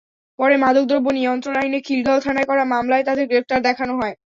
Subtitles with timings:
[0.39, 4.15] পরে মাদকদ্রব্য নিয়ন্ত্রণ আইনে খিলগাঁও থানায় করা মামলায় তাঁদের গ্রেপ্তার দেখানো হয়।